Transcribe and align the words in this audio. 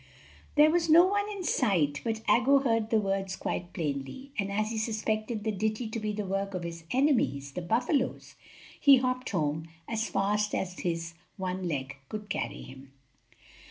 = 0.29 0.55
There 0.55 0.71
was 0.71 0.89
no 0.89 1.05
one 1.05 1.29
in 1.29 1.43
sight, 1.43 2.01
but 2.03 2.23
Aggo 2.27 2.63
heard 2.63 2.89
the 2.89 2.97
words 2.97 3.35
quite 3.35 3.71
plainly, 3.71 4.31
and 4.39 4.51
as 4.51 4.71
he 4.71 4.77
suspected 4.79 5.43
the 5.43 5.51
ditty 5.51 5.87
to 5.89 5.99
be 5.99 6.11
the 6.11 6.25
work 6.25 6.55
of 6.55 6.63
his 6.63 6.85
enemies, 6.89 7.51
the 7.51 7.61
buffalos, 7.61 8.33
he 8.79 8.97
hopped 8.97 9.29
home 9.29 9.67
as 9.87 10.09
fast 10.09 10.55
as 10.55 10.79
his 10.79 11.13
one 11.37 11.67
leg 11.67 11.97
could 12.09 12.29
carry 12.29 12.63
him. 12.63 12.91